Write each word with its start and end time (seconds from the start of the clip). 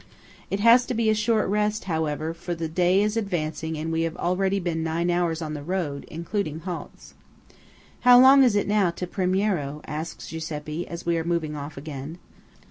It 0.49 0.59
has 0.61 0.87
to 0.87 0.95
be 0.95 1.11
a 1.11 1.13
short 1.13 1.47
rest, 1.47 1.83
however, 1.83 2.33
for 2.33 2.55
the 2.55 2.67
day 2.67 3.03
is 3.03 3.15
advancing 3.15 3.77
and 3.77 3.91
we 3.91 4.01
have 4.01 4.17
already 4.17 4.59
been 4.59 4.81
nine 4.81 5.11
hours 5.11 5.43
on 5.43 5.53
the 5.53 5.61
road, 5.61 6.05
including 6.07 6.61
halts. 6.61 7.13
"How 7.99 8.19
long 8.19 8.43
is 8.43 8.55
it 8.55 8.67
now 8.67 8.89
to 8.89 9.05
Primiero?" 9.05 9.81
asks 9.85 10.27
Giuseppe, 10.29 10.87
as 10.87 11.05
we 11.05 11.19
are 11.19 11.23
moving 11.23 11.55
off 11.55 11.77
again. 11.77 12.17